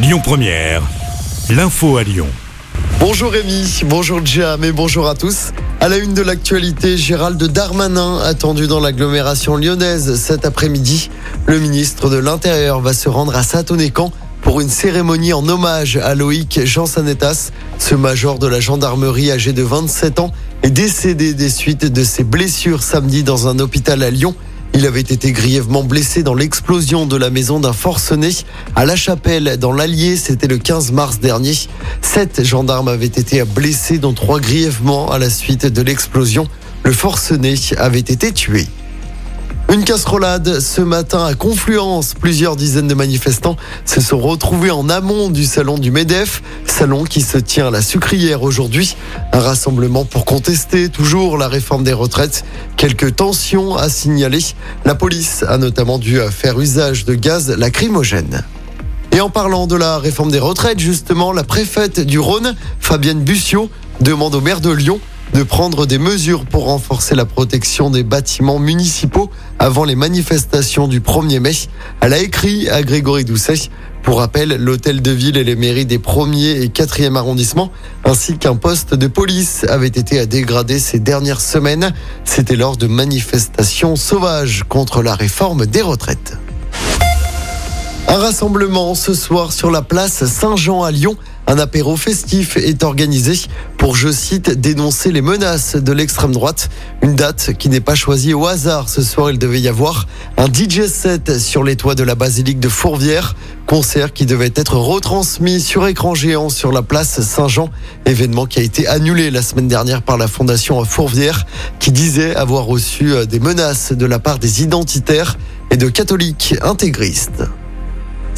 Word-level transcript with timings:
Lyon 0.00 0.20
Première, 0.22 0.80
l'info 1.50 1.96
à 1.96 2.04
Lyon. 2.04 2.28
Bonjour 3.00 3.32
Rémi, 3.32 3.82
bonjour 3.86 4.24
Jam 4.24 4.62
et 4.62 4.70
bonjour 4.70 5.08
à 5.08 5.16
tous. 5.16 5.48
À 5.80 5.88
la 5.88 5.96
une 5.96 6.14
de 6.14 6.22
l'actualité, 6.22 6.96
Gérald 6.96 7.42
Darmanin 7.42 8.20
attendu 8.20 8.68
dans 8.68 8.78
l'agglomération 8.78 9.56
lyonnaise 9.56 10.14
cet 10.14 10.46
après-midi. 10.46 11.10
Le 11.46 11.58
ministre 11.58 12.10
de 12.10 12.16
l'Intérieur 12.16 12.80
va 12.80 12.92
se 12.92 13.08
rendre 13.08 13.34
à 13.34 13.42
Satonnécan 13.42 14.12
pour 14.40 14.60
une 14.60 14.68
cérémonie 14.68 15.32
en 15.32 15.46
hommage 15.48 15.96
à 15.96 16.14
Loïc 16.14 16.64
Jean 16.64 16.86
Sanetas. 16.86 17.50
Ce 17.80 17.96
major 17.96 18.38
de 18.38 18.46
la 18.46 18.60
gendarmerie 18.60 19.32
âgé 19.32 19.52
de 19.52 19.64
27 19.64 20.20
ans 20.20 20.30
est 20.62 20.70
décédé 20.70 21.34
des 21.34 21.50
suites 21.50 21.86
de 21.86 22.04
ses 22.04 22.22
blessures 22.22 22.84
samedi 22.84 23.24
dans 23.24 23.48
un 23.48 23.58
hôpital 23.58 24.04
à 24.04 24.10
Lyon. 24.10 24.36
Il 24.78 24.86
avait 24.86 25.00
été 25.00 25.32
grièvement 25.32 25.82
blessé 25.82 26.22
dans 26.22 26.34
l'explosion 26.34 27.04
de 27.04 27.16
la 27.16 27.30
maison 27.30 27.58
d'un 27.58 27.72
forcené 27.72 28.30
à 28.76 28.86
La 28.86 28.94
Chapelle, 28.94 29.56
dans 29.58 29.72
l'Allier. 29.72 30.14
C'était 30.14 30.46
le 30.46 30.56
15 30.56 30.92
mars 30.92 31.18
dernier. 31.18 31.54
Sept 32.00 32.44
gendarmes 32.44 32.86
avaient 32.86 33.06
été 33.06 33.42
blessés, 33.42 33.98
dont 33.98 34.12
trois 34.12 34.38
grièvement 34.38 35.10
à 35.10 35.18
la 35.18 35.30
suite 35.30 35.66
de 35.66 35.82
l'explosion. 35.82 36.46
Le 36.84 36.92
forcené 36.92 37.56
avait 37.76 37.98
été 37.98 38.30
tué. 38.30 38.68
Une 39.70 39.84
casserolade 39.84 40.60
ce 40.60 40.80
matin 40.80 41.26
à 41.26 41.34
Confluence. 41.34 42.14
Plusieurs 42.14 42.56
dizaines 42.56 42.88
de 42.88 42.94
manifestants 42.94 43.56
se 43.84 44.00
sont 44.00 44.18
retrouvés 44.18 44.70
en 44.70 44.88
amont 44.88 45.28
du 45.28 45.44
salon 45.44 45.76
du 45.76 45.90
MEDEF, 45.90 46.42
salon 46.64 47.04
qui 47.04 47.20
se 47.20 47.36
tient 47.36 47.66
à 47.66 47.70
la 47.70 47.82
sucrière 47.82 48.42
aujourd'hui. 48.42 48.96
Un 49.34 49.40
rassemblement 49.40 50.06
pour 50.06 50.24
contester 50.24 50.88
toujours 50.88 51.36
la 51.36 51.48
réforme 51.48 51.84
des 51.84 51.92
retraites. 51.92 52.46
Quelques 52.78 53.16
tensions 53.16 53.76
à 53.76 53.90
signaler. 53.90 54.40
La 54.86 54.94
police 54.94 55.44
a 55.46 55.58
notamment 55.58 55.98
dû 55.98 56.18
faire 56.30 56.58
usage 56.58 57.04
de 57.04 57.14
gaz 57.14 57.50
lacrymogène. 57.50 58.44
Et 59.12 59.20
en 59.20 59.28
parlant 59.28 59.66
de 59.66 59.76
la 59.76 59.98
réforme 59.98 60.30
des 60.30 60.38
retraites, 60.38 60.78
justement, 60.78 61.30
la 61.30 61.44
préfète 61.44 62.00
du 62.00 62.18
Rhône, 62.18 62.56
Fabienne 62.80 63.20
Bussiot, 63.20 63.68
demande 64.00 64.34
au 64.34 64.40
maire 64.40 64.62
de 64.62 64.70
Lyon 64.70 64.98
de 65.38 65.44
prendre 65.44 65.86
des 65.86 65.98
mesures 65.98 66.44
pour 66.46 66.64
renforcer 66.64 67.14
la 67.14 67.24
protection 67.24 67.90
des 67.90 68.02
bâtiments 68.02 68.58
municipaux 68.58 69.30
avant 69.60 69.84
les 69.84 69.94
manifestations 69.94 70.88
du 70.88 70.98
1er 71.00 71.38
mai. 71.38 71.52
Elle 72.00 72.12
a 72.12 72.18
écrit 72.18 72.68
à 72.68 72.82
Grégory 72.82 73.24
Doucet. 73.24 73.70
Pour 74.02 74.18
rappel, 74.18 74.56
l'hôtel 74.56 75.00
de 75.00 75.12
ville 75.12 75.36
et 75.36 75.44
les 75.44 75.54
mairies 75.54 75.86
des 75.86 75.98
1er 75.98 76.60
et 76.60 76.66
4e 76.66 77.14
arrondissements, 77.14 77.70
ainsi 78.04 78.36
qu'un 78.36 78.56
poste 78.56 78.94
de 78.94 79.06
police, 79.06 79.64
avaient 79.68 79.86
été 79.86 80.18
à 80.18 80.26
dégrader 80.26 80.80
ces 80.80 80.98
dernières 80.98 81.40
semaines. 81.40 81.94
C'était 82.24 82.56
lors 82.56 82.76
de 82.76 82.88
manifestations 82.88 83.94
sauvages 83.94 84.64
contre 84.68 85.02
la 85.04 85.14
réforme 85.14 85.66
des 85.66 85.82
retraites. 85.82 86.36
Un 88.08 88.16
rassemblement 88.16 88.96
ce 88.96 89.14
soir 89.14 89.52
sur 89.52 89.70
la 89.70 89.82
place 89.82 90.24
Saint-Jean 90.24 90.82
à 90.82 90.90
Lyon. 90.90 91.16
Un 91.50 91.58
apéro 91.58 91.96
festif 91.96 92.58
est 92.58 92.84
organisé 92.84 93.32
pour, 93.78 93.96
je 93.96 94.12
cite, 94.12 94.50
dénoncer 94.50 95.10
les 95.10 95.22
menaces 95.22 95.76
de 95.76 95.92
l'extrême 95.92 96.32
droite. 96.32 96.68
Une 97.00 97.14
date 97.14 97.54
qui 97.58 97.70
n'est 97.70 97.80
pas 97.80 97.94
choisie 97.94 98.34
au 98.34 98.46
hasard. 98.46 98.90
Ce 98.90 99.00
soir, 99.00 99.30
il 99.30 99.38
devait 99.38 99.58
y 99.58 99.66
avoir 99.66 100.06
un 100.36 100.44
DJ 100.44 100.86
set 100.88 101.38
sur 101.38 101.64
les 101.64 101.74
toits 101.74 101.94
de 101.94 102.02
la 102.02 102.14
basilique 102.14 102.60
de 102.60 102.68
Fourvière. 102.68 103.34
Concert 103.64 104.12
qui 104.12 104.26
devait 104.26 104.52
être 104.56 104.76
retransmis 104.76 105.62
sur 105.62 105.86
écran 105.86 106.14
géant 106.14 106.50
sur 106.50 106.70
la 106.70 106.82
place 106.82 107.22
Saint-Jean. 107.22 107.70
Événement 108.04 108.44
qui 108.44 108.58
a 108.58 108.62
été 108.62 108.86
annulé 108.86 109.30
la 109.30 109.40
semaine 109.40 109.68
dernière 109.68 110.02
par 110.02 110.18
la 110.18 110.28
Fondation 110.28 110.84
Fourvière 110.84 111.46
qui 111.78 111.92
disait 111.92 112.36
avoir 112.36 112.66
reçu 112.66 113.26
des 113.26 113.40
menaces 113.40 113.92
de 113.92 114.04
la 114.04 114.18
part 114.18 114.38
des 114.38 114.62
identitaires 114.62 115.38
et 115.70 115.78
de 115.78 115.88
catholiques 115.88 116.56
intégristes. 116.60 117.42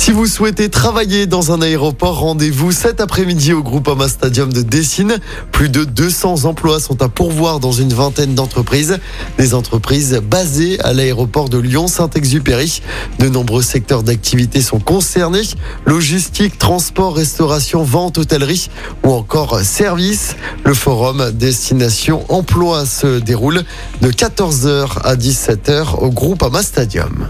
Si 0.00 0.12
vous 0.12 0.24
souhaitez 0.24 0.70
travailler 0.70 1.26
dans 1.26 1.52
un 1.52 1.60
aéroport, 1.60 2.20
rendez-vous 2.20 2.72
cet 2.72 3.02
après-midi 3.02 3.52
au 3.52 3.62
Groupama 3.62 4.08
Stadium 4.08 4.50
de 4.50 4.62
Dessine. 4.62 5.18
Plus 5.52 5.68
de 5.68 5.84
200 5.84 6.46
emplois 6.46 6.80
sont 6.80 7.02
à 7.02 7.10
pourvoir 7.10 7.60
dans 7.60 7.72
une 7.72 7.92
vingtaine 7.92 8.34
d'entreprises. 8.34 8.98
Des 9.36 9.52
entreprises 9.52 10.18
basées 10.24 10.80
à 10.80 10.94
l'aéroport 10.94 11.50
de 11.50 11.58
Lyon-Saint-Exupéry. 11.58 12.80
De 13.18 13.28
nombreux 13.28 13.60
secteurs 13.60 14.02
d'activité 14.02 14.62
sont 14.62 14.80
concernés. 14.80 15.42
Logistique, 15.84 16.56
transport, 16.56 17.14
restauration, 17.14 17.82
vente, 17.82 18.16
hôtellerie 18.16 18.70
ou 19.04 19.10
encore 19.10 19.60
service. 19.60 20.34
Le 20.64 20.72
forum 20.72 21.30
Destination 21.32 22.24
Emploi 22.30 22.86
se 22.86 23.18
déroule 23.18 23.64
de 24.00 24.10
14h 24.10 25.02
à 25.04 25.14
17h 25.14 25.98
au 25.98 26.08
Groupama 26.08 26.62
Stadium. 26.62 27.28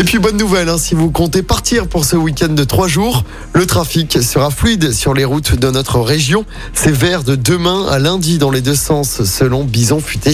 Et 0.00 0.02
puis 0.02 0.18
bonne 0.18 0.38
nouvelle, 0.38 0.70
hein, 0.70 0.78
si 0.78 0.94
vous 0.94 1.10
comptez 1.10 1.42
partir 1.42 1.86
pour 1.86 2.06
ce 2.06 2.16
week-end 2.16 2.48
de 2.48 2.64
trois 2.64 2.88
jours, 2.88 3.22
le 3.52 3.66
trafic 3.66 4.22
sera 4.22 4.50
fluide 4.50 4.92
sur 4.92 5.12
les 5.12 5.26
routes 5.26 5.56
de 5.56 5.70
notre 5.70 6.00
région. 6.00 6.46
C'est 6.72 6.90
vert 6.90 7.22
de 7.22 7.34
demain 7.34 7.86
à 7.86 7.98
lundi 7.98 8.38
dans 8.38 8.50
les 8.50 8.62
deux 8.62 8.74
sens 8.74 9.24
selon 9.24 9.62
Bison 9.62 10.00
Futé. 10.00 10.32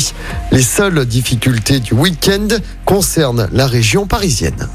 Les 0.53 0.63
seules 0.63 1.05
difficultés 1.05 1.81
du 1.81 1.95
week-end 1.95 2.47
concernent 2.85 3.49
la 3.51 3.67
région 3.67 4.07
parisienne. 4.07 4.69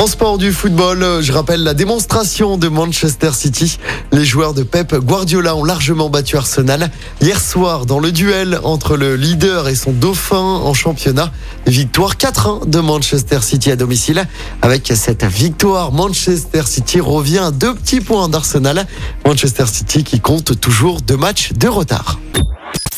En 0.00 0.38
du 0.38 0.50
football, 0.50 1.20
je 1.20 1.30
rappelle 1.30 1.62
la 1.62 1.74
démonstration 1.74 2.56
de 2.56 2.68
Manchester 2.68 3.32
City. 3.34 3.76
Les 4.12 4.24
joueurs 4.24 4.54
de 4.54 4.62
Pep 4.62 4.94
Guardiola 4.94 5.54
ont 5.54 5.62
largement 5.62 6.08
battu 6.08 6.38
Arsenal 6.38 6.90
hier 7.20 7.38
soir 7.38 7.84
dans 7.84 7.98
le 7.98 8.10
duel 8.10 8.58
entre 8.64 8.96
le 8.96 9.14
leader 9.14 9.68
et 9.68 9.74
son 9.74 9.92
dauphin 9.92 10.38
en 10.38 10.72
championnat. 10.72 11.30
Victoire 11.66 12.16
4-1 12.16 12.70
de 12.70 12.80
Manchester 12.80 13.40
City 13.42 13.70
à 13.70 13.76
domicile. 13.76 14.26
Avec 14.62 14.90
cette 14.94 15.24
victoire, 15.24 15.92
Manchester 15.92 16.62
City 16.64 16.98
revient 16.98 17.38
à 17.38 17.50
deux 17.50 17.74
petits 17.74 18.00
points 18.00 18.30
d'Arsenal. 18.30 18.86
Manchester 19.26 19.66
City 19.66 20.02
qui 20.02 20.18
compte 20.20 20.58
toujours 20.58 21.02
deux 21.02 21.18
matchs 21.18 21.52
de 21.52 21.68
retard. 21.68 22.18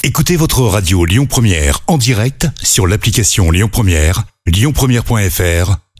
Écoutez 0.05 0.37
votre 0.37 0.61
radio 0.63 1.05
Lyon 1.05 1.27
Première 1.27 1.81
en 1.89 1.99
direct 1.99 2.47
sur 2.63 2.87
l'application 2.87 3.51
Lyon 3.51 3.69
Première, 3.73 4.23
lyonpremière.fr 4.47 5.79